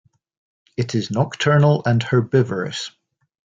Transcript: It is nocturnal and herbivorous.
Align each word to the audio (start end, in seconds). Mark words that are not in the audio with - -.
It 0.77 0.95
is 0.95 1.11
nocturnal 1.11 1.83
and 1.85 2.01
herbivorous. 2.01 2.89